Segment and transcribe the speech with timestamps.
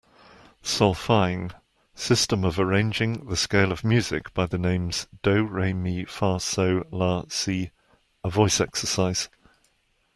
[0.63, 1.51] Solfaing
[1.93, 6.81] system of arranging the scale of music by the names do, re, mi, fa, sol,
[6.91, 7.69] la, si
[8.23, 9.29] a voice exercise.